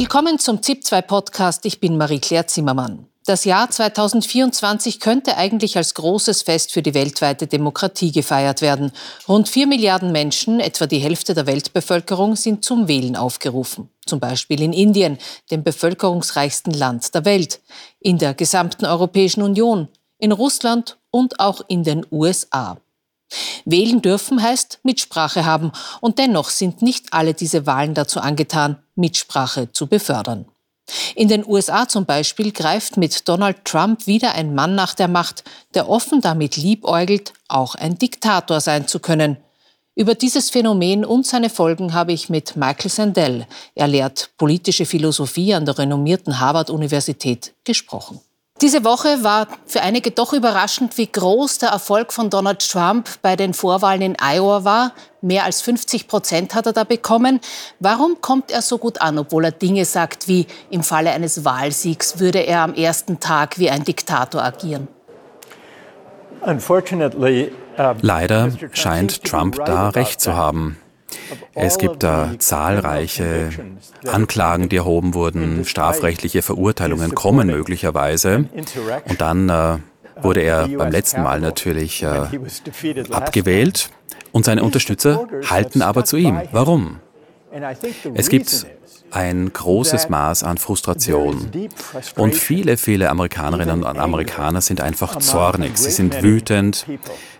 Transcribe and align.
Willkommen 0.00 0.38
zum 0.38 0.58
ZIP2 0.58 1.02
Podcast. 1.02 1.66
Ich 1.66 1.80
bin 1.80 1.96
Marie-Claire 1.96 2.46
Zimmermann. 2.46 3.08
Das 3.26 3.44
Jahr 3.44 3.68
2024 3.68 5.00
könnte 5.00 5.36
eigentlich 5.36 5.76
als 5.76 5.92
großes 5.94 6.42
Fest 6.42 6.72
für 6.72 6.82
die 6.82 6.94
weltweite 6.94 7.48
Demokratie 7.48 8.12
gefeiert 8.12 8.62
werden. 8.62 8.92
Rund 9.28 9.48
vier 9.48 9.66
Milliarden 9.66 10.12
Menschen, 10.12 10.60
etwa 10.60 10.86
die 10.86 11.00
Hälfte 11.00 11.34
der 11.34 11.48
Weltbevölkerung, 11.48 12.36
sind 12.36 12.64
zum 12.64 12.86
Wählen 12.86 13.16
aufgerufen. 13.16 13.90
Zum 14.06 14.20
Beispiel 14.20 14.62
in 14.62 14.72
Indien, 14.72 15.18
dem 15.50 15.64
bevölkerungsreichsten 15.64 16.74
Land 16.74 17.12
der 17.12 17.24
Welt, 17.24 17.60
in 17.98 18.18
der 18.18 18.34
gesamten 18.34 18.86
Europäischen 18.86 19.42
Union, 19.42 19.88
in 20.18 20.30
Russland 20.30 20.96
und 21.10 21.40
auch 21.40 21.62
in 21.66 21.82
den 21.82 22.06
USA. 22.12 22.78
Wählen 23.64 24.00
dürfen 24.00 24.42
heißt 24.42 24.80
Mitsprache 24.82 25.44
haben 25.44 25.72
und 26.00 26.18
dennoch 26.18 26.48
sind 26.48 26.82
nicht 26.82 27.12
alle 27.12 27.34
diese 27.34 27.66
Wahlen 27.66 27.94
dazu 27.94 28.20
angetan, 28.20 28.78
Mitsprache 28.94 29.72
zu 29.72 29.86
befördern. 29.86 30.46
In 31.14 31.28
den 31.28 31.46
USA 31.46 31.86
zum 31.86 32.06
Beispiel 32.06 32.52
greift 32.52 32.96
mit 32.96 33.28
Donald 33.28 33.64
Trump 33.64 34.06
wieder 34.06 34.34
ein 34.34 34.54
Mann 34.54 34.74
nach 34.74 34.94
der 34.94 35.08
Macht, 35.08 35.44
der 35.74 35.88
offen 35.88 36.20
damit 36.20 36.56
liebäugelt, 36.56 37.34
auch 37.48 37.74
ein 37.74 37.98
Diktator 37.98 38.60
sein 38.60 38.88
zu 38.88 38.98
können. 38.98 39.36
Über 39.94 40.14
dieses 40.14 40.48
Phänomen 40.48 41.04
und 41.04 41.26
seine 41.26 41.50
Folgen 41.50 41.92
habe 41.92 42.12
ich 42.12 42.30
mit 42.30 42.56
Michael 42.56 42.90
Sandel, 42.90 43.46
er 43.74 43.88
lehrt 43.88 44.30
politische 44.38 44.86
Philosophie 44.86 45.54
an 45.54 45.66
der 45.66 45.76
renommierten 45.76 46.38
Harvard-Universität, 46.38 47.52
gesprochen. 47.64 48.20
Diese 48.60 48.84
Woche 48.84 49.22
war 49.22 49.46
für 49.66 49.82
einige 49.82 50.10
doch 50.10 50.32
überraschend, 50.32 50.98
wie 50.98 51.06
groß 51.06 51.58
der 51.58 51.68
Erfolg 51.68 52.12
von 52.12 52.28
Donald 52.28 52.68
Trump 52.68 53.08
bei 53.22 53.36
den 53.36 53.54
Vorwahlen 53.54 54.02
in 54.02 54.16
Iowa 54.20 54.64
war. 54.64 54.92
Mehr 55.20 55.44
als 55.44 55.60
50 55.60 56.08
Prozent 56.08 56.56
hat 56.56 56.66
er 56.66 56.72
da 56.72 56.82
bekommen. 56.82 57.40
Warum 57.78 58.20
kommt 58.20 58.50
er 58.50 58.62
so 58.62 58.78
gut 58.78 59.00
an, 59.00 59.16
obwohl 59.16 59.44
er 59.44 59.52
Dinge 59.52 59.84
sagt 59.84 60.26
wie 60.26 60.48
im 60.70 60.82
Falle 60.82 61.12
eines 61.12 61.44
Wahlsiegs 61.44 62.18
würde 62.18 62.40
er 62.40 62.62
am 62.62 62.74
ersten 62.74 63.20
Tag 63.20 63.60
wie 63.60 63.70
ein 63.70 63.84
Diktator 63.84 64.42
agieren? 64.42 64.88
Leider 68.00 68.50
scheint 68.72 69.22
Trump 69.22 69.64
da 69.64 69.90
recht 69.90 70.20
zu 70.20 70.34
haben. 70.34 70.78
Es 71.54 71.78
gibt 71.78 72.02
da 72.02 72.32
zahlreiche 72.38 73.50
Anklagen, 74.06 74.68
die 74.68 74.76
erhoben 74.76 75.14
wurden, 75.14 75.64
strafrechtliche 75.64 76.42
Verurteilungen 76.42 77.14
kommen 77.14 77.48
möglicherweise. 77.48 78.44
Und 79.08 79.20
dann 79.20 79.48
äh, 79.48 79.78
wurde 80.22 80.42
er 80.42 80.68
beim 80.68 80.92
letzten 80.92 81.22
Mal 81.22 81.40
natürlich 81.40 82.02
äh, 82.02 82.28
abgewählt 83.10 83.90
und 84.32 84.44
seine 84.44 84.62
Unterstützer 84.62 85.26
halten 85.48 85.82
aber 85.82 86.04
zu 86.04 86.16
ihm. 86.16 86.40
Warum? 86.52 87.00
Es 88.14 88.28
gibt 88.28 88.66
ein 89.10 89.52
großes 89.52 90.08
Maß 90.08 90.42
an 90.42 90.58
Frustration. 90.58 91.50
Und 92.16 92.34
viele, 92.34 92.76
viele 92.76 93.08
Amerikanerinnen 93.08 93.82
und 93.82 93.98
Amerikaner 93.98 94.60
sind 94.60 94.80
einfach 94.80 95.16
zornig. 95.16 95.78
Sie 95.78 95.90
sind 95.90 96.22
wütend. 96.22 96.86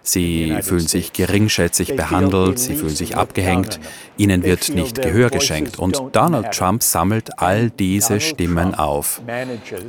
Sie 0.08 0.56
fühlen 0.62 0.86
sich 0.86 1.12
geringschätzig 1.12 1.94
behandelt, 1.94 2.58
sie 2.58 2.76
fühlen 2.76 2.96
sich 2.96 3.18
abgehängt, 3.18 3.78
ihnen 4.16 4.42
wird 4.42 4.70
nicht 4.70 5.02
Gehör 5.02 5.28
geschenkt. 5.28 5.78
Und 5.78 6.00
Donald 6.12 6.52
Trump 6.52 6.82
sammelt 6.82 7.38
all 7.38 7.68
diese 7.68 8.18
Stimmen 8.18 8.74
auf, 8.74 9.20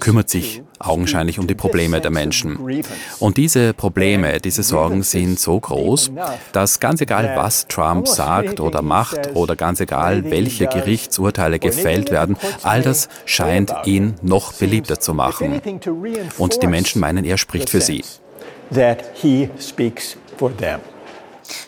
kümmert 0.02 0.30
sich 0.30 0.62
augenscheinlich 0.78 1.40
um 1.40 1.48
die 1.48 1.56
Probleme 1.56 2.02
der 2.02 2.12
Menschen. 2.12 2.84
Und 3.20 3.38
diese 3.38 3.74
Probleme, 3.74 4.42
diese 4.42 4.62
Sorgen 4.62 5.04
sind 5.04 5.40
so 5.40 5.58
groß, 5.58 6.12
dass 6.52 6.82
ganz 6.82 7.00
egal, 7.00 7.32
was 7.38 7.70
Trump 7.70 8.06
sagt 8.06 8.60
oder 8.60 8.82
macht 8.82 9.36
oder 9.36 9.56
ganz 9.56 9.80
egal, 9.80 10.30
welche 10.30 10.68
Gerichtsurteile 10.68 11.60
gefällt 11.60 12.12
werden, 12.12 12.36
all 12.64 12.82
das 12.82 13.08
scheint 13.24 13.74
ihn 13.86 14.16
noch 14.22 14.52
beliebter 14.52 15.00
zu 15.00 15.14
machen. 15.14 15.62
Und 16.38 16.62
die 16.62 16.68
Menschen 16.68 17.00
meinen, 17.00 17.24
er 17.24 17.38
spricht 17.38 17.70
für 17.70 17.80
sie 17.80 18.04
that 18.72 19.04
he 19.16 19.50
speaks 19.60 20.18
for 20.38 20.56
them. 20.56 20.82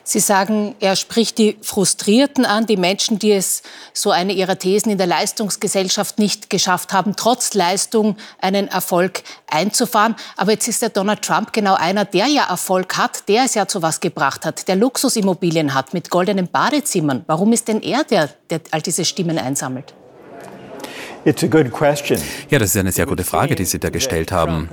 Sie 0.04 0.20
sagen, 0.20 0.76
er 0.80 0.96
spricht 0.96 1.38
die 1.38 1.58
Frustrierten 1.62 2.46
an, 2.46 2.66
die 2.66 2.78
Menschen, 2.78 3.20
die 3.20 3.32
es, 3.32 3.64
so 3.94 4.12
eine 4.12 4.34
Ihrer 4.34 4.58
Thesen, 4.58 4.92
in 4.92 4.98
der 4.98 5.08
Leistungsgesellschaft 5.08 6.20
nicht 6.20 6.50
geschafft 6.50 6.94
haben, 6.94 7.16
trotz 7.16 7.54
Leistung 7.54 8.16
einen 8.40 8.68
Erfolg 8.68 9.24
einzufahren. 9.48 10.16
Aber 10.38 10.52
jetzt 10.52 10.68
ist 10.68 10.82
der 10.82 10.90
Donald 10.90 11.22
Trump 11.22 11.54
genau 11.54 11.76
einer, 11.76 12.06
der 12.06 12.28
ja 12.28 12.48
Erfolg 12.50 12.98
hat, 12.98 13.28
der 13.28 13.46
es 13.46 13.56
ja 13.56 13.68
zu 13.68 13.82
was 13.82 14.00
gebracht 14.00 14.46
hat, 14.46 14.68
der 14.68 14.76
Luxusimmobilien 14.76 15.74
hat 15.74 15.94
mit 15.94 16.10
goldenen 16.10 16.48
Badezimmern. 16.48 17.24
Warum 17.28 17.54
ist 17.54 17.68
denn 17.68 17.82
er 17.82 18.04
der, 18.04 18.30
der 18.50 18.62
all 18.72 18.82
diese 18.82 19.06
Stimmen 19.06 19.38
einsammelt? 19.38 19.94
Ja, 22.50 22.58
das 22.58 22.70
ist 22.70 22.78
eine 22.78 22.92
sehr 22.92 23.06
gute 23.06 23.24
Frage, 23.24 23.54
die 23.56 23.66
Sie 23.66 23.80
da 23.80 23.90
gestellt 23.90 24.32
haben. 24.32 24.70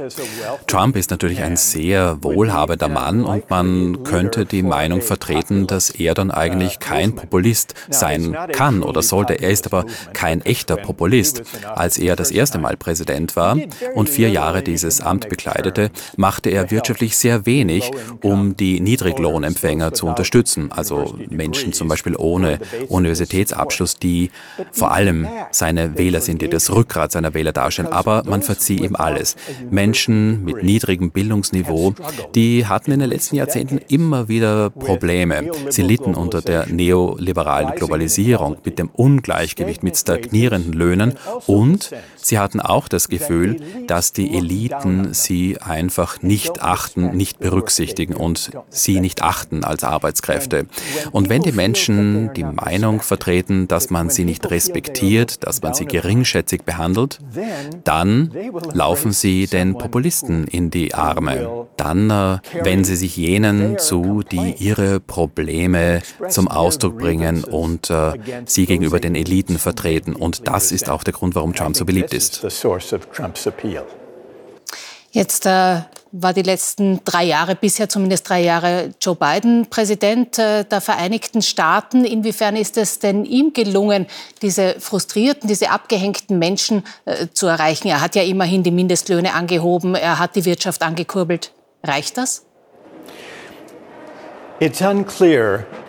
Trump 0.66 0.96
ist 0.96 1.10
natürlich 1.10 1.42
ein 1.42 1.56
sehr 1.56 2.22
wohlhabender 2.22 2.88
Mann 2.88 3.24
und 3.24 3.50
man 3.50 4.02
könnte 4.04 4.46
die 4.46 4.62
Meinung 4.62 5.02
vertreten, 5.02 5.66
dass 5.66 5.90
er 5.90 6.14
dann 6.14 6.30
eigentlich 6.30 6.78
kein 6.78 7.14
Populist 7.14 7.74
sein 7.90 8.34
kann 8.52 8.82
oder 8.82 9.02
sollte. 9.02 9.34
Er 9.34 9.50
ist 9.50 9.66
aber 9.66 9.84
kein 10.14 10.40
echter 10.40 10.76
Populist. 10.76 11.42
Als 11.74 11.98
er 11.98 12.16
das 12.16 12.30
erste 12.30 12.58
Mal 12.58 12.76
Präsident 12.78 13.36
war 13.36 13.58
und 13.94 14.08
vier 14.08 14.30
Jahre 14.30 14.62
dieses 14.62 15.02
Amt 15.02 15.28
bekleidete, 15.28 15.90
machte 16.16 16.48
er 16.48 16.70
wirtschaftlich 16.70 17.16
sehr 17.16 17.44
wenig, 17.44 17.90
um 18.22 18.56
die 18.56 18.80
Niedriglohnempfänger 18.80 19.92
zu 19.92 20.06
unterstützen, 20.06 20.72
also 20.72 21.14
Menschen 21.28 21.74
zum 21.74 21.88
Beispiel 21.88 22.16
ohne 22.16 22.58
Universitätsabschluss, 22.88 23.96
die 23.96 24.30
vor 24.72 24.92
allem 24.92 25.28
seine 25.50 25.98
Wähler 25.98 26.20
sind 26.22 26.37
die 26.38 26.48
das 26.48 26.70
Rückgrat 26.70 27.12
seiner 27.12 27.34
Wähler 27.34 27.52
darstellen, 27.52 27.88
aber 27.88 28.22
man 28.26 28.42
verzieht 28.42 28.80
ihm 28.80 28.96
alles. 28.96 29.36
Menschen 29.70 30.44
mit 30.44 30.62
niedrigem 30.62 31.10
Bildungsniveau, 31.10 31.94
die 32.34 32.66
hatten 32.66 32.92
in 32.92 33.00
den 33.00 33.10
letzten 33.10 33.36
Jahrzehnten 33.36 33.80
immer 33.88 34.28
wieder 34.28 34.70
Probleme. 34.70 35.50
Sie 35.70 35.82
litten 35.82 36.14
unter 36.14 36.40
der 36.40 36.66
neoliberalen 36.66 37.74
Globalisierung, 37.74 38.56
mit 38.64 38.78
dem 38.78 38.88
Ungleichgewicht, 38.88 39.82
mit 39.82 39.96
stagnierenden 39.96 40.72
Löhnen 40.72 41.14
und 41.46 41.90
sie 42.16 42.38
hatten 42.38 42.60
auch 42.60 42.88
das 42.88 43.08
Gefühl, 43.08 43.60
dass 43.86 44.12
die 44.12 44.36
Eliten 44.36 45.14
sie 45.14 45.60
einfach 45.60 46.22
nicht 46.22 46.62
achten, 46.62 47.16
nicht 47.16 47.38
berücksichtigen 47.38 48.14
und 48.14 48.50
sie 48.70 49.00
nicht 49.00 49.22
achten 49.22 49.64
als 49.64 49.84
Arbeitskräfte. 49.84 50.66
Und 51.12 51.28
wenn 51.28 51.42
die 51.42 51.52
Menschen 51.52 52.32
die 52.34 52.44
Meinung 52.44 53.00
vertreten, 53.00 53.68
dass 53.68 53.90
man 53.90 54.10
sie 54.10 54.24
nicht 54.24 54.50
respektiert, 54.50 55.46
dass 55.46 55.62
man 55.62 55.74
sie 55.74 55.86
gering 55.86 56.24
geringschätzig 56.28 56.64
behandelt, 56.64 57.18
dann 57.84 58.30
laufen 58.72 59.12
sie 59.12 59.46
den 59.46 59.76
Populisten 59.76 60.46
in 60.46 60.70
die 60.70 60.94
Arme. 60.94 61.66
Dann 61.76 62.10
äh, 62.10 62.38
wenden 62.62 62.84
sie 62.84 62.96
sich 62.96 63.16
jenen 63.16 63.78
zu, 63.78 64.22
die 64.22 64.54
ihre 64.58 65.00
Probleme 65.00 66.02
zum 66.28 66.48
Ausdruck 66.48 66.98
bringen 66.98 67.44
und 67.44 67.90
äh, 67.90 68.12
sie 68.44 68.66
gegenüber 68.66 69.00
den 69.00 69.14
Eliten 69.14 69.58
vertreten. 69.58 70.14
Und 70.14 70.48
das 70.48 70.72
ist 70.72 70.90
auch 70.90 71.04
der 71.04 71.14
Grund, 71.14 71.34
warum 71.34 71.54
Trump 71.54 71.76
so 71.76 71.84
beliebt 71.84 72.12
ist. 72.12 72.44
Jetzt 75.10 75.46
äh, 75.46 75.80
war 76.12 76.32
die 76.32 76.42
letzten 76.42 77.00
drei 77.04 77.24
Jahre, 77.24 77.54
bisher 77.54 77.88
zumindest 77.88 78.28
drei 78.28 78.42
Jahre, 78.42 78.90
Joe 79.00 79.14
Biden 79.14 79.66
Präsident 79.68 80.38
äh, 80.38 80.64
der 80.64 80.80
Vereinigten 80.80 81.42
Staaten. 81.42 82.04
Inwiefern 82.04 82.56
ist 82.56 82.76
es 82.76 82.98
denn 82.98 83.24
ihm 83.24 83.52
gelungen, 83.52 84.06
diese 84.42 84.76
frustrierten, 84.78 85.48
diese 85.48 85.70
abgehängten 85.70 86.38
Menschen 86.38 86.84
äh, 87.04 87.26
zu 87.32 87.46
erreichen? 87.46 87.88
Er 87.88 88.00
hat 88.00 88.16
ja 88.16 88.22
immerhin 88.22 88.62
die 88.62 88.70
Mindestlöhne 88.70 89.34
angehoben, 89.34 89.94
er 89.94 90.18
hat 90.18 90.36
die 90.36 90.44
Wirtschaft 90.44 90.82
angekurbelt. 90.82 91.52
Reicht 91.82 92.18
das? 92.18 92.44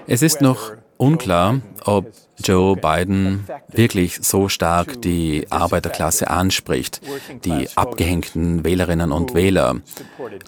Es 0.08 0.22
ist 0.22 0.42
noch 0.42 0.74
unklar, 0.98 1.60
ob 1.86 2.06
Joe 2.44 2.76
Biden 2.76 3.46
wirklich 3.68 4.20
so 4.22 4.50
stark 4.50 5.02
die 5.02 5.48
Arbeiterklasse 5.50 6.30
anspricht, 6.30 7.02
die 7.46 7.68
abgehängten 7.76 8.64
Wählerinnen 8.64 9.12
und 9.12 9.34
Wähler, 9.34 9.78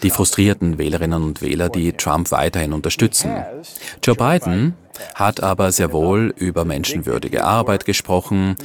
die 0.03 0.09
frustrierten 0.09 0.77
Wählerinnen 0.77 1.23
und 1.23 1.41
Wähler, 1.41 1.69
die 1.69 1.93
Trump 1.93 2.31
weiterhin 2.31 2.73
unterstützen. 2.73 3.31
Joe 4.03 4.15
Biden 4.15 4.75
hat 5.15 5.41
aber 5.43 5.71
sehr 5.71 5.91
wohl 5.91 6.33
über 6.37 6.65
menschenwürdige 6.65 7.43
Arbeit 7.43 7.85
gesprochen. 7.85 8.55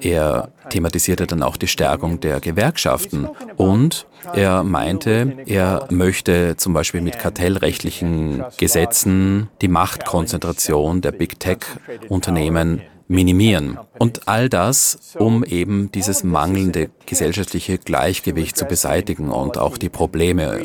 Er 0.00 0.50
thematisierte 0.70 1.26
dann 1.26 1.42
auch 1.42 1.56
die 1.56 1.68
Stärkung 1.68 2.20
der 2.20 2.40
Gewerkschaften 2.40 3.28
und 3.56 4.06
er 4.34 4.62
meinte, 4.62 5.38
er 5.46 5.86
möchte 5.90 6.56
zum 6.56 6.72
Beispiel 6.72 7.00
mit 7.00 7.18
kartellrechtlichen 7.18 8.44
Gesetzen 8.58 9.48
die 9.60 9.68
Machtkonzentration 9.68 11.00
der 11.00 11.12
Big 11.12 11.40
Tech-Unternehmen 11.40 12.82
minimieren. 13.08 13.78
Und 14.00 14.28
all 14.28 14.48
das, 14.48 15.14
um 15.18 15.44
eben 15.44 15.92
dieses 15.92 16.24
mangelnde 16.24 16.88
gesellschaftliche 17.04 17.76
Gleichgewicht 17.76 18.56
zu 18.56 18.64
beseitigen 18.64 19.30
und 19.30 19.58
auch 19.58 19.76
die 19.76 19.90
Probleme 19.90 20.62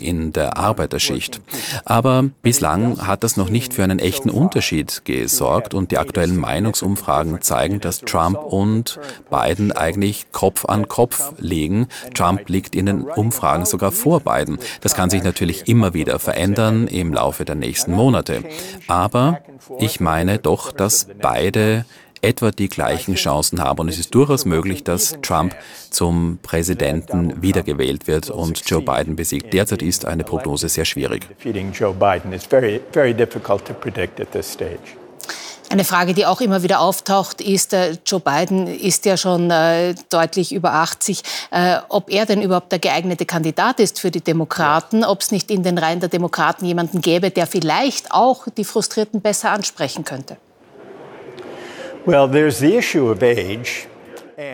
in 0.00 0.32
der 0.32 0.56
Arbeiterschicht. 0.56 1.42
Aber 1.84 2.30
bislang 2.40 3.06
hat 3.06 3.24
das 3.24 3.36
noch 3.36 3.50
nicht 3.50 3.74
für 3.74 3.84
einen 3.84 3.98
echten 3.98 4.30
Unterschied 4.30 5.04
gesorgt 5.04 5.74
und 5.74 5.90
die 5.90 5.98
aktuellen 5.98 6.38
Meinungsumfragen 6.38 7.42
zeigen, 7.42 7.78
dass 7.80 8.00
Trump 8.00 8.38
und 8.38 8.98
Biden 9.28 9.70
eigentlich 9.70 10.32
Kopf 10.32 10.64
an 10.64 10.88
Kopf 10.88 11.32
liegen. 11.36 11.88
Trump 12.14 12.48
liegt 12.48 12.74
in 12.74 12.86
den 12.86 13.02
Umfragen 13.02 13.66
sogar 13.66 13.92
vor 13.92 14.20
Biden. 14.20 14.58
Das 14.80 14.94
kann 14.94 15.10
sich 15.10 15.22
natürlich 15.22 15.68
immer 15.68 15.92
wieder 15.92 16.18
verändern 16.18 16.86
im 16.86 17.12
Laufe 17.12 17.44
der 17.44 17.54
nächsten 17.54 17.92
Monate. 17.92 18.44
Aber 18.86 19.40
ich 19.78 20.00
meine 20.00 20.38
doch, 20.38 20.72
dass 20.72 21.06
beide 21.20 21.84
etwa 22.22 22.50
die 22.50 22.68
gleichen 22.68 23.14
Chancen 23.14 23.60
haben. 23.62 23.80
Und 23.80 23.88
es 23.88 23.98
ist 23.98 24.14
durchaus 24.14 24.44
möglich, 24.44 24.84
dass 24.84 25.16
Trump 25.22 25.54
zum 25.90 26.38
Präsidenten 26.42 27.42
wiedergewählt 27.42 28.06
wird 28.06 28.30
und 28.30 28.62
Joe 28.68 28.82
Biden 28.82 29.16
besiegt. 29.16 29.52
Derzeit 29.52 29.82
ist 29.82 30.04
eine 30.04 30.24
Prognose 30.24 30.68
sehr 30.68 30.84
schwierig. 30.84 31.26
Eine 35.70 35.84
Frage, 35.84 36.14
die 36.14 36.24
auch 36.24 36.40
immer 36.40 36.62
wieder 36.62 36.80
auftaucht, 36.80 37.42
ist, 37.42 37.74
äh, 37.74 37.98
Joe 38.06 38.20
Biden 38.20 38.66
ist 38.66 39.04
ja 39.04 39.18
schon 39.18 39.50
äh, 39.50 39.94
deutlich 40.08 40.54
über 40.54 40.72
80, 40.72 41.22
äh, 41.50 41.76
ob 41.90 42.10
er 42.10 42.24
denn 42.24 42.40
überhaupt 42.40 42.72
der 42.72 42.78
geeignete 42.78 43.26
Kandidat 43.26 43.78
ist 43.78 44.00
für 44.00 44.10
die 44.10 44.22
Demokraten, 44.22 45.04
ob 45.04 45.20
es 45.20 45.30
nicht 45.30 45.50
in 45.50 45.62
den 45.62 45.76
Reihen 45.76 46.00
der 46.00 46.08
Demokraten 46.08 46.64
jemanden 46.64 47.02
gäbe, 47.02 47.30
der 47.30 47.46
vielleicht 47.46 48.12
auch 48.12 48.46
die 48.56 48.64
Frustrierten 48.64 49.20
besser 49.20 49.50
ansprechen 49.50 50.04
könnte. 50.04 50.38
Well, 50.38 50.46
there's 51.28 51.36
the 51.36 51.44
issue 51.44 51.44
of 51.44 51.46
age. 51.46 51.86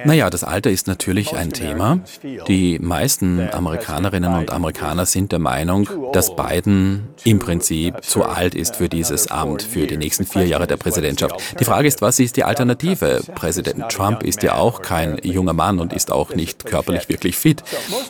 Naja, 0.06 0.30
das 0.30 0.44
Alter 0.44 0.70
ist 0.70 0.86
natürlich 0.86 1.36
ein 1.36 1.52
Thema. 1.52 2.00
Die 2.48 2.78
meisten 2.78 3.50
Amerikanerinnen 3.52 4.32
und 4.32 4.50
Amerikaner 4.50 5.04
sind 5.04 5.30
der 5.30 5.38
Meinung, 5.38 5.86
dass 6.14 6.34
Biden 6.34 7.08
im 7.24 7.38
Prinzip 7.38 8.02
zu 8.02 8.24
alt 8.24 8.54
ist 8.54 8.76
für 8.76 8.88
dieses 8.88 9.30
Amt, 9.30 9.62
für 9.62 9.86
die 9.86 9.98
nächsten 9.98 10.24
vier 10.24 10.46
Jahre 10.46 10.66
der 10.66 10.78
Präsidentschaft. 10.78 11.60
Die 11.60 11.64
Frage 11.64 11.86
ist, 11.86 12.00
was 12.00 12.18
ist 12.18 12.38
die 12.38 12.44
Alternative? 12.44 13.20
Präsident 13.34 13.90
Trump 13.90 14.22
ist 14.22 14.42
ja 14.42 14.54
auch 14.54 14.80
kein 14.80 15.18
junger 15.22 15.52
Mann 15.52 15.78
und 15.78 15.92
ist 15.92 16.10
auch 16.10 16.34
nicht 16.34 16.64
körperlich 16.64 17.10
wirklich 17.10 17.36
fit. 17.36 17.62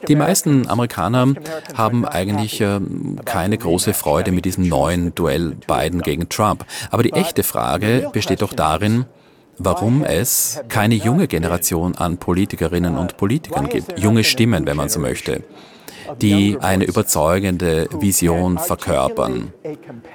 Die 0.06 0.14
meisten 0.14 0.68
Amerikaner 0.68 1.34
haben 1.74 2.04
eigentlich 2.04 2.60
äh, 2.60 2.78
keine 3.24 3.58
große 3.58 3.94
Freude 3.94 4.30
mit 4.30 4.44
diesem 4.44 4.68
neuen 4.68 5.12
Duell 5.16 5.56
Biden 5.66 6.02
gegen 6.02 6.28
Trump. 6.28 6.64
Aber 6.92 7.02
die 7.02 7.14
echte 7.14 7.42
Frage 7.42 8.10
besteht 8.12 8.42
doch 8.42 8.52
darin, 8.52 9.06
warum 9.58 10.04
es 10.04 10.60
keine 10.68 10.94
junge 10.94 11.28
Generation 11.28 11.96
an 11.96 12.18
Politikerinnen 12.18 12.96
und 12.96 13.16
Politikern 13.16 13.68
gibt, 13.68 13.98
junge 13.98 14.24
Stimmen, 14.24 14.66
wenn 14.66 14.76
man 14.76 14.88
so 14.88 15.00
möchte, 15.00 15.42
die 16.20 16.58
eine 16.60 16.84
überzeugende 16.84 17.88
Vision 17.92 18.58
verkörpern, 18.58 19.52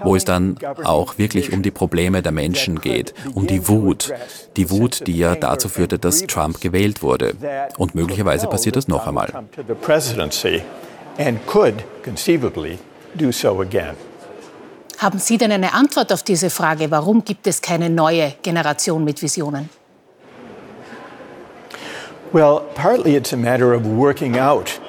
wo 0.04 0.16
es 0.16 0.26
dann 0.26 0.58
auch 0.84 1.18
wirklich 1.18 1.52
um 1.52 1.62
die 1.62 1.72
Probleme 1.72 2.22
der 2.22 2.32
Menschen 2.32 2.80
geht, 2.80 3.14
um 3.34 3.48
die 3.48 3.68
Wut, 3.68 4.14
die 4.56 4.70
Wut, 4.70 5.08
die 5.08 5.18
ja 5.18 5.36
dazu 5.36 5.70
führte, 5.70 6.00
dass 6.00 6.22
Trump 6.28 6.62
gewählt 6.62 7.02
wurde. 7.02 7.34
Und 7.78 7.96
möglicherweise 7.96 8.48
passiert 8.48 8.76
das 8.76 8.88
noch 8.88 9.08
einmal. 9.08 9.34
And 11.18 11.46
could 11.48 11.84
conceivably 12.02 12.80
do 13.14 13.34
so 13.34 13.60
again. 13.60 13.98
Haben 15.00 15.18
Sie 15.18 15.38
denn 15.38 15.52
eine 15.52 15.74
Antwort 15.74 16.12
auf 16.12 16.24
diese 16.24 16.50
Frage? 16.50 16.92
Warum 16.92 17.24
gibt 17.24 17.48
es 17.48 17.62
keine 17.62 17.90
neue 17.90 18.34
Generation 18.42 19.06
mit 19.06 19.22
Visionen? 19.22 19.70
Well, 22.34 22.62
partly 22.76 23.16
it's 23.16 23.32
a 23.32 23.38
matter 23.38 23.74
of 23.74 23.86
working 23.86 24.38
out 24.38 24.80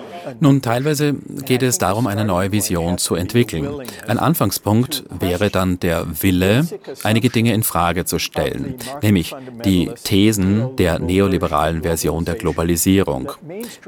nun, 0.41 0.63
teilweise 0.63 1.15
geht 1.45 1.63
es 1.63 1.79
darum, 1.79 2.07
eine 2.07 2.25
neue 2.25 2.53
Vision 2.53 2.99
zu 2.99 3.15
entwickeln. 3.15 3.69
Ein 4.07 4.19
Anfangspunkt 4.19 5.05
wäre 5.11 5.51
dann 5.51 5.81
der 5.81 6.07
Wille, 6.23 6.67
einige 7.03 7.31
Dinge 7.31 7.55
in 7.55 7.63
Frage 7.63 8.05
zu 8.05 8.19
stellen, 8.19 8.77
nämlich 9.03 9.35
die 9.65 9.91
Thesen 10.05 10.77
der 10.77 10.99
neoliberalen 10.99 11.83
Version 11.83 12.25
der 12.25 12.35
Globalisierung. 12.35 13.33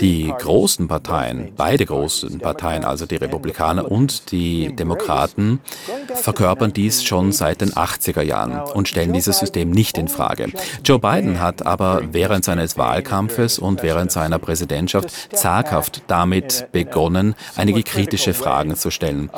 Die 0.00 0.32
großen 0.38 0.88
Parteien, 0.88 1.52
beide 1.56 1.86
großen 1.86 2.38
Parteien, 2.38 2.84
also 2.84 3.06
die 3.06 3.16
Republikaner 3.16 3.90
und 3.90 4.32
die 4.32 4.74
Demokraten, 4.74 5.60
verkörpern 6.14 6.72
dies 6.72 7.04
schon 7.04 7.32
seit 7.32 7.60
den 7.60 7.72
80er 7.72 8.22
Jahren 8.22 8.60
und 8.72 8.88
stellen 8.88 9.12
dieses 9.12 9.38
System 9.38 9.70
nicht 9.70 9.98
in 9.98 10.08
Frage. 10.08 10.48
Joe 10.84 10.98
Biden 10.98 11.40
hat 11.40 11.66
aber 11.66 12.02
während 12.12 12.44
seines 12.44 12.78
Wahlkampfes 12.78 13.58
und 13.58 13.82
während 13.82 14.12
seiner 14.12 14.38
Präsidentschaft 14.38 15.36
zaghaft 15.36 16.02
damit 16.06 16.21
damit 16.22 16.68
begonnen, 16.70 17.34
einige 17.56 17.82
kritische 17.82 18.32
Fragen 18.32 18.76
zu 18.76 18.92
stellen, 18.92 19.28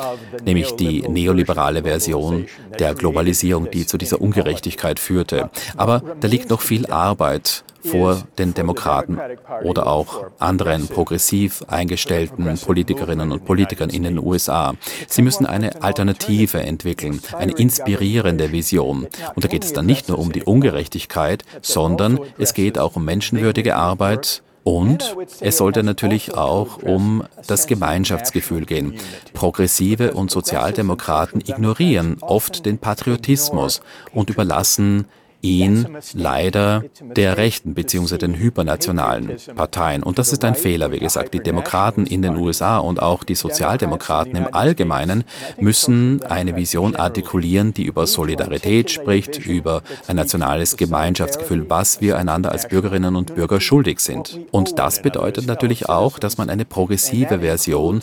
nämlich 0.45 0.73
die 0.73 1.01
neoliberale 1.09 1.83
Version 1.83 2.47
der 2.79 2.95
Globalisierung, 2.95 3.71
die 3.71 3.87
zu 3.87 3.97
dieser 3.97 4.21
Ungerechtigkeit 4.21 4.99
führte. 5.01 5.51
Aber 5.79 6.03
da 6.21 6.29
liegt 6.29 6.51
noch 6.51 6.61
viel 6.61 6.87
Arbeit 6.87 7.65
vor 7.85 8.23
den 8.39 8.55
Demokraten 8.55 9.19
oder 9.63 9.87
auch 9.87 10.27
anderen 10.39 10.89
progressiv 10.89 11.65
eingestellten 11.69 12.59
Politikerinnen 12.65 13.31
und 13.33 13.45
Politikern 13.45 13.91
in 13.91 14.03
den 14.03 14.19
USA. 14.19 14.75
Sie 15.07 15.23
müssen 15.23 15.47
eine 15.47 15.83
Alternative 15.83 16.61
entwickeln, 16.61 17.21
eine 17.33 17.53
inspirierende 17.53 18.53
Vision. 18.53 19.07
Und 19.35 19.45
da 19.45 19.49
geht 19.49 19.65
es 19.65 19.73
dann 19.73 19.87
nicht 19.87 20.09
nur 20.09 20.19
um 20.19 20.33
die 20.33 20.43
Ungerechtigkeit, 20.43 21.45
sondern 21.61 22.21
es 22.39 22.55
geht 22.55 22.79
auch 22.79 22.97
um 22.97 23.05
menschenwürdige 23.05 23.77
Arbeit, 23.77 24.43
und 24.65 25.15
es 25.41 25.59
sollte 25.59 25.83
natürlich 25.83 26.35
auch 26.35 26.83
um 26.83 27.25
das 27.47 27.67
Gemeinschaftsgefühl 27.67 28.65
gehen. 28.65 28.95
Progressive 29.35 30.15
und 30.15 30.31
Sozialdemokraten 30.31 31.41
ignorieren 31.41 32.17
oft 32.23 32.65
den 32.65 32.79
Patriotismus 32.79 33.83
und 34.13 34.31
überlassen 34.31 35.05
ihn 35.45 35.87
leider 36.15 36.85
der 37.01 37.37
rechten 37.37 37.75
bzw. 37.75 38.17
den 38.17 38.37
hypernationalen 38.37 39.37
Parteien. 39.55 40.03
Und 40.03 40.19
das 40.19 40.33
ist 40.33 40.43
ein 40.45 40.55
Fehler, 40.55 40.91
wie 40.91 40.99
gesagt. 40.99 41.35
Die 41.35 41.41
Demokraten 41.41 42.07
in 42.07 42.23
den 42.23 42.37
USA 42.37 42.79
und 42.79 43.01
auch 43.01 43.25
die 43.25 43.35
Sozialdemokraten 43.35 44.37
im 44.37 44.49
Allgemeinen 44.53 45.25
müssen 45.61 46.23
eine 46.23 46.57
Vision 46.57 46.97
artikulieren, 46.97 47.75
die 47.75 47.85
über 47.85 48.07
Solidarität 48.07 48.91
spricht, 48.91 49.45
über 49.45 49.83
ein 50.09 50.17
nationales 50.17 50.77
Gemeinschaftsgefühl, 50.77 51.69
was 51.69 52.01
wir 52.01 52.19
einander 52.19 52.51
als 52.51 52.69
Bürgerinnen 52.69 53.15
und 53.15 53.35
Bürger 53.35 53.61
schuldig 53.61 54.01
sind. 54.01 54.41
Und 54.51 54.79
das 54.79 55.03
bedeutet 55.03 55.47
natürlich 55.47 55.89
auch, 55.89 56.19
dass 56.19 56.39
man 56.39 56.49
eine 56.49 56.65
progressive 56.65 57.41
Version 57.41 58.01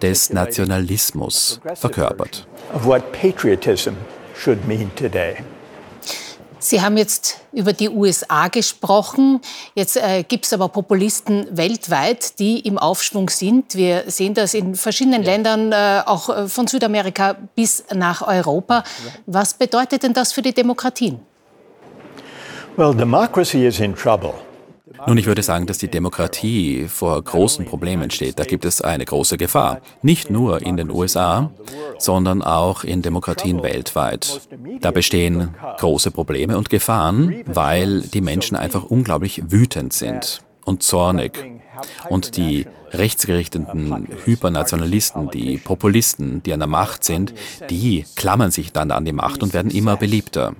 des 0.00 0.30
Nationalismus 0.30 1.60
verkörpert. 1.74 2.46
Of 2.72 2.84
what 2.84 3.12
patriotism 3.12 3.94
should 4.36 4.66
mean 4.66 4.90
today. 4.94 5.36
Sie 6.64 6.80
haben 6.80 6.96
jetzt 6.96 7.40
über 7.52 7.74
die 7.74 7.90
USA 7.90 8.48
gesprochen. 8.48 9.42
Jetzt 9.74 9.98
äh, 9.98 10.22
gibt 10.22 10.46
es 10.46 10.52
aber 10.54 10.70
Populisten 10.70 11.46
weltweit, 11.54 12.38
die 12.38 12.60
im 12.60 12.78
Aufschwung 12.78 13.28
sind. 13.28 13.74
Wir 13.74 14.04
sehen 14.06 14.32
das 14.32 14.54
in 14.54 14.74
verschiedenen 14.74 15.24
ja. 15.24 15.32
Ländern, 15.32 15.72
äh, 15.72 16.00
auch 16.06 16.30
äh, 16.30 16.48
von 16.48 16.66
Südamerika 16.66 17.36
bis 17.54 17.84
nach 17.92 18.26
Europa. 18.26 18.82
Was 19.26 19.52
bedeutet 19.52 20.04
denn 20.04 20.14
das 20.14 20.32
für 20.32 20.40
die 20.40 20.54
Demokratien? 20.54 21.20
Well, 22.78 22.94
democracy 22.94 23.66
is 23.66 23.78
in 23.78 23.94
trouble. 23.94 24.32
Nun, 25.06 25.18
ich 25.18 25.26
würde 25.26 25.42
sagen, 25.42 25.66
dass 25.66 25.78
die 25.78 25.88
Demokratie 25.88 26.86
vor 26.88 27.20
großen 27.22 27.66
Problemen 27.66 28.10
steht. 28.10 28.38
Da 28.38 28.44
gibt 28.44 28.64
es 28.64 28.80
eine 28.80 29.04
große 29.04 29.36
Gefahr. 29.36 29.80
Nicht 30.02 30.30
nur 30.30 30.62
in 30.62 30.76
den 30.76 30.90
USA, 30.90 31.50
sondern 31.98 32.42
auch 32.42 32.84
in 32.84 33.02
Demokratien 33.02 33.62
weltweit. 33.62 34.40
Da 34.80 34.90
bestehen 34.90 35.54
große 35.78 36.10
Probleme 36.10 36.56
und 36.56 36.70
Gefahren, 36.70 37.42
weil 37.46 38.02
die 38.02 38.20
Menschen 38.20 38.56
einfach 38.56 38.84
unglaublich 38.84 39.42
wütend 39.50 39.92
sind 39.92 40.42
und 40.64 40.82
zornig. 40.82 41.32
Und 42.08 42.36
die 42.36 42.66
rechtsgerichteten 42.92 44.08
Hypernationalisten, 44.24 45.30
die 45.30 45.58
Populisten, 45.58 46.42
die 46.42 46.52
an 46.52 46.60
der 46.60 46.68
Macht 46.68 47.04
sind, 47.04 47.34
die 47.68 48.04
klammern 48.14 48.50
sich 48.50 48.72
dann 48.72 48.90
an 48.90 49.04
die 49.04 49.12
Macht 49.12 49.42
und 49.42 49.52
werden 49.54 49.70
immer 49.70 49.96
beliebter. 49.96 50.54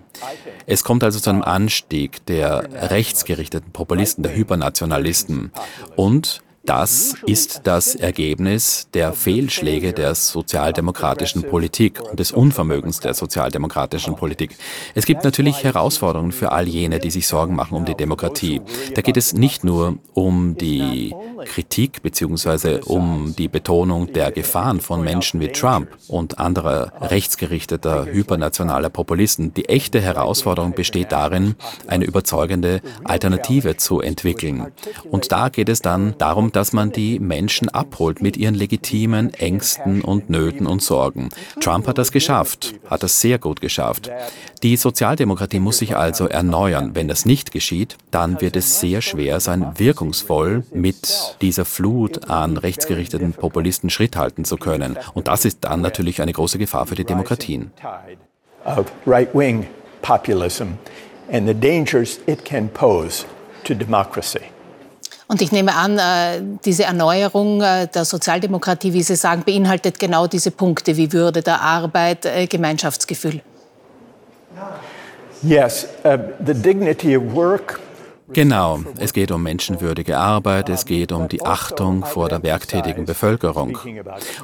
Es 0.67 0.85
kommt 0.85 1.03
also 1.05 1.19
zu 1.21 1.31
einem 1.31 1.43
Anstieg 1.43 2.25
der 2.27 2.91
rechtsgerichteten 2.91 3.73
Populisten, 3.73 4.23
der 4.23 4.35
Hypernationalisten. 4.37 5.53
Und 5.97 6.44
Das 6.67 7.15
ist 7.27 7.63
das 7.65 7.95
Ergebnis 7.95 8.89
der 8.95 9.13
Fehlschläge 9.13 9.93
der 9.93 10.15
sozialdemokratischen 10.15 11.43
Politik 11.43 12.01
und 12.01 12.19
des 12.19 12.33
Unvermögens 12.33 13.01
der 13.01 13.13
sozialdemokratischen 13.13 14.17
Politik. 14.17 14.57
Es 14.95 15.05
gibt 15.05 15.25
natürlich 15.25 15.63
Herausforderungen 15.63 16.33
für 16.33 16.53
all 16.53 16.67
jene, 16.67 17.01
die 17.01 17.11
sich 17.11 17.27
Sorgen 17.27 17.55
machen 17.55 17.77
um 17.77 17.85
die 17.85 17.95
Demokratie. 17.95 18.63
Da 18.95 19.03
geht 19.03 19.19
es 19.19 19.35
nicht 19.35 19.63
nur 19.63 19.99
um 20.15 20.57
die 20.57 21.15
Kritik 21.45 22.03
bzw. 22.03 22.81
um 22.87 23.35
die 23.37 23.49
Betonung 23.49 24.13
der 24.15 24.33
Gefahren 24.33 24.81
von 24.81 25.05
Menschen 25.05 25.41
wie 25.41 25.49
Trump 25.49 25.89
und 26.09 26.39
anderer 26.39 26.93
rechtsgerichteter, 26.99 28.07
hypernationaler 28.07 28.89
Populisten. 28.89 29.53
Die 29.53 29.69
echte 29.69 30.01
Herausforderung 30.01 30.73
besteht 30.73 31.13
darin, 31.13 31.57
eine 31.87 32.07
überzeugende 32.07 32.81
Alternative 33.05 33.77
zu 33.77 34.01
entwickeln. 34.01 34.73
Und 35.11 35.31
da 35.31 35.51
geht 35.51 35.69
es 35.69 35.83
dann 35.83 36.15
darum, 36.17 36.53
dass 36.55 36.73
man 36.73 36.93
die 36.93 37.19
Menschen 37.19 37.69
abholt 37.69 38.23
mit 38.23 38.37
ihren 38.37 38.55
legitimen 38.55 39.35
Ängsten 39.35 40.03
und 40.03 40.31
Nöten 40.31 40.67
und 40.67 40.83
Sorgen. 40.83 41.31
Trump 41.61 41.87
hat 41.87 41.99
das 41.99 42.13
geschafft, 42.13 42.75
hat 42.89 43.03
das 43.03 43.21
sehr 43.21 43.39
gut 43.39 43.61
geschafft. 43.61 44.11
Die 44.63 44.77
Sozialdemokratie 44.77 45.59
muss 45.59 45.79
sich 45.79 45.97
also 45.97 46.27
erneuern. 46.29 46.95
Wenn 46.95 47.09
das 47.09 47.27
nicht 47.27 47.53
geschieht, 47.53 47.97
dann 48.11 48.41
wird 48.41 48.57
es 48.57 48.81
sehr 48.81 49.03
schwer 49.03 49.41
sein, 49.41 49.73
wirkungsvoll 49.77 50.65
mit 50.73 51.37
dieser 51.41 51.65
Flut 51.65 52.31
an 52.31 52.57
rechtsgerichteten 52.57 53.33
Populisten 53.33 53.91
Schritt 53.91 54.17
halten 54.17 54.45
zu 54.45 54.57
können. 54.57 54.97
Und 55.15 55.29
das 55.29 55.45
ist 55.45 55.59
dann 55.63 55.81
natürlich 55.81 56.23
eine 56.23 56.33
große 56.33 56.59
Gefahr 56.59 56.87
für 56.87 56.95
die 56.95 57.05
Demokratien. 57.05 57.73
and 61.29 61.47
the 61.47 61.55
dangers 61.55 62.19
it 62.27 62.45
can 62.45 62.69
pose 62.69 63.25
to 63.65 63.75
democracy. 63.75 64.54
Und 65.27 65.41
ich 65.41 65.53
nehme 65.53 65.75
an, 65.75 65.99
äh, 65.99 66.43
diese 66.65 66.85
Erneuerung 66.85 67.63
äh, 67.63 67.89
der 67.89 68.05
Sozialdemokratie, 68.05 68.93
wie 68.93 69.03
Sie 69.03 69.17
sagen, 69.17 69.43
beinhaltet 69.45 69.99
genau 69.99 70.27
diese 70.27 70.51
Punkte 70.51 70.97
wie 70.97 71.13
Würde 71.13 71.43
der 71.43 71.63
Arbeit, 71.63 72.27
äh, 72.27 72.47
Gemeinschaftsgefühl. 72.47 73.41
Yes, 75.43 75.87
uh, 76.05 76.17
the 76.45 76.55
dignity 76.55 77.17
of 77.17 77.35
work 77.35 77.81
Genau, 78.35 78.81
es 78.99 79.13
geht 79.13 79.31
um 79.31 79.43
menschenwürdige 79.45 80.19
Arbeit, 80.19 80.69
es 80.69 80.87
geht 80.87 81.13
um 81.13 81.29
die 81.29 81.45
Achtung 81.45 82.05
vor 82.05 82.29
der 82.29 82.43
werktätigen 82.43 83.05
Bevölkerung. 83.05 83.79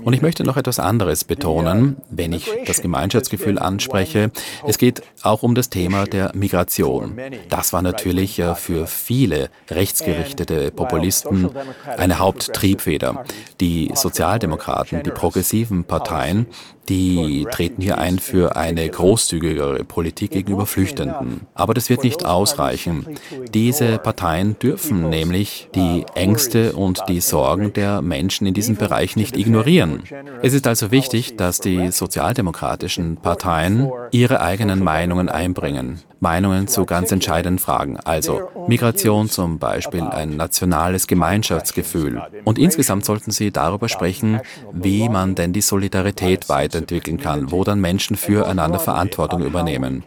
Und 0.03 0.13
ich 0.13 0.23
möchte 0.23 0.45
noch 0.45 0.57
etwas 0.57 0.79
anderes 0.79 1.25
betonen, 1.25 1.97
wenn 2.09 2.33
ich 2.33 2.49
das 2.67 2.83
Gemeinschaftsgefühl 2.83 3.59
anspreche. 3.59 4.31
Es 4.67 4.79
geht 4.79 5.03
auch 5.23 5.43
um 5.43 5.55
das 5.55 5.71
Thema 5.71 6.05
der 6.05 6.31
Migration. 6.35 7.19
Das 7.49 7.73
war 7.73 7.83
natürlich 7.83 8.41
für 8.55 8.87
viele 8.87 9.51
rechtsgerichtete 9.69 10.71
Populisten 10.71 11.51
eine 11.97 12.19
Haupttriebfeder. 12.21 13.25
Die 13.61 13.91
Sozialdemokraten, 13.95 15.03
die 15.03 15.11
progressiven 15.11 15.85
Parteien, 15.85 16.47
die 16.91 17.47
treten 17.51 17.81
hier 17.81 17.99
ein 17.99 18.19
für 18.19 18.57
eine 18.57 18.89
großzügigere 18.89 19.85
Politik 19.85 20.33
gegenüber 20.33 20.67
Flüchtenden. 20.67 21.47
Aber 21.55 21.73
das 21.73 21.89
wird 21.89 22.03
nicht 22.03 22.27
ausreichen. 22.27 23.07
Diese 23.55 23.99
Parteien 23.99 24.59
dürfen 24.59 25.09
nämlich 25.09 25.69
die 25.75 26.05
Ängste 26.15 26.73
und 26.73 27.05
die 27.09 27.21
Sorgen 27.21 27.73
der 27.73 28.03
Menschen 28.03 28.47
in 28.47 28.55
diesem 28.55 28.77
Bereich 28.77 29.15
nicht 29.15 29.37
ignorieren. 29.37 30.03
Es 30.43 30.53
ist 30.53 30.67
also 30.67 30.91
wichtig, 30.91 31.37
dass 31.37 31.61
die 31.61 31.93
sozialdemokratischen 31.93 33.17
Parteien 33.17 33.91
ihre 34.11 34.41
eigenen 34.41 34.83
Meinungen 34.83 35.29
einbringen. 35.29 36.01
Meinungen 36.21 36.69
zu 36.69 36.85
ganz 36.85 37.11
entscheidenden 37.13 37.59
Fragen, 37.59 37.97
also 37.99 38.43
Migration 38.69 39.31
zum 39.31 39.59
Beispiel, 39.59 40.03
ein 40.03 40.37
nationales 40.37 41.07
Gemeinschaftsgefühl. 41.07 42.21
Und 42.45 42.59
insgesamt 42.59 43.07
sollten 43.07 43.31
Sie 43.31 43.51
darüber 43.51 43.89
sprechen, 43.89 44.41
wie 44.73 45.09
man 45.09 45.35
denn 45.35 45.55
die 45.55 45.63
Solidarität 45.63 46.49
weiterentwickeln 46.81 47.19
kann, 47.19 47.51
wo 47.51 47.65
dann 47.65 47.81
Menschen 47.81 48.17
füreinander 48.17 48.79
Verantwortung 48.79 49.43
übernehmen, 49.43 50.03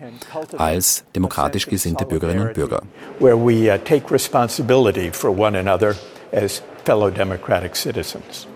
als 0.57 1.03
demokratisch 1.15 1.67
gesinnte 1.67 2.05
Bürgerinnen 2.05 2.47
und 2.47 2.53
Bürger. 2.53 2.81
Uh, 3.19 3.49
take 3.85 4.11
responsibility 4.11 5.11
for 5.11 5.37
one 5.37 5.57
another 5.57 5.95
as 6.31 6.61
fellow 6.83 7.09
democratic 7.09 7.75
citizens. 7.75 8.47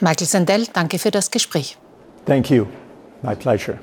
Michael 0.00 0.26
Sandel, 0.26 0.66
danke 0.72 0.98
für 0.98 1.10
das 1.10 1.30
Gespräch. 1.30 1.76
Thank 2.26 2.50
you. 2.50 2.66
My 3.22 3.34
pleasure. 3.34 3.78